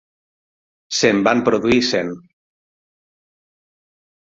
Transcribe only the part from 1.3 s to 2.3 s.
produir cent.